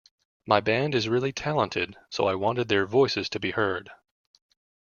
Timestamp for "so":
2.09-2.25